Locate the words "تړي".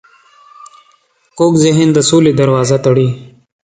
2.85-3.07